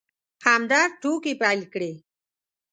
همدرد 0.45 0.91
ټوکې 1.01 1.33
پيل 1.41 1.61
کړې. 1.73 1.91